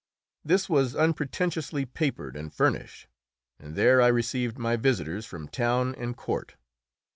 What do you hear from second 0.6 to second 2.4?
was unpretentiously papered